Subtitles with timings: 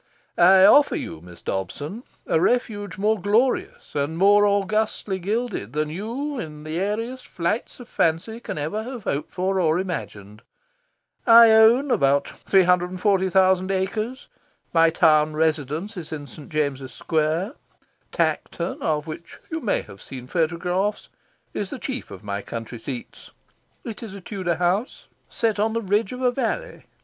[0.39, 6.39] I offer you, Miss Dobson, a refuge more glorious and more augustly gilded than you,
[6.39, 10.41] in your airiest flights of fancy, can ever have hoped for or imagined.
[11.27, 14.27] I own about 340,000 acres.
[14.73, 16.49] My town residence is in St.
[16.49, 17.53] James's Square.
[18.11, 21.09] Tankerton, of which you may have seen photographs,
[21.53, 23.29] is the chief of my country seats.
[23.83, 26.85] It is a Tudor house, set on the ridge of a valley.